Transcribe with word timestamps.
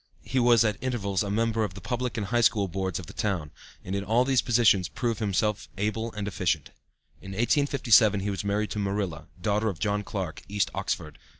He 0.23 0.39
was 0.39 0.65
at 0.65 0.79
intervals 0.81 1.21
a 1.21 1.29
member 1.29 1.63
of 1.63 1.75
the 1.75 1.79
Public 1.79 2.17
and 2.17 2.25
High 2.25 2.41
School 2.41 2.67
Boards 2.67 2.97
of 2.97 3.05
the 3.05 3.13
town, 3.13 3.51
and 3.83 3.95
in 3.95 4.03
all 4.03 4.23
of 4.23 4.27
these 4.27 4.41
positions 4.41 4.87
proved 4.89 5.19
himself 5.19 5.69
able 5.77 6.11
and 6.13 6.27
efficient. 6.27 6.71
In 7.21 7.33
1857 7.33 8.21
he 8.21 8.31
was 8.31 8.43
married 8.43 8.71
to 8.71 8.79
Marilla, 8.79 9.27
daughter 9.39 9.69
of 9.69 9.77
John 9.77 10.01
Clark, 10.03 10.41
East 10.49 10.71
Oxford. 10.73 11.19